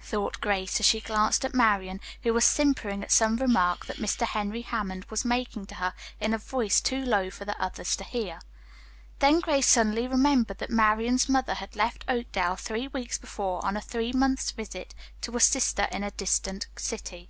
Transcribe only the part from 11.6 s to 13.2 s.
left Oakdale three weeks